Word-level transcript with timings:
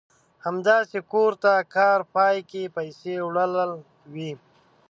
همداسې 0.45 0.97
کور 1.11 1.31
ته 1.43 1.51
د 1.61 1.67
کار 1.75 1.99
پای 2.15 2.37
کې 2.49 2.73
پيسې 2.77 3.13
وړل 3.27 3.51
وي. 4.13 4.31